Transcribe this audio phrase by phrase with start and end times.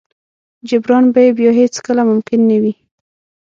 [0.69, 2.73] جبران به يې بيا هېڅ کله ممکن نه وي.